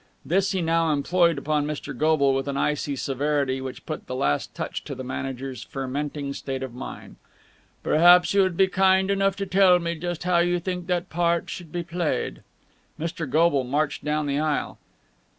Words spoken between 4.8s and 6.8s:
to the manager's fermenting state of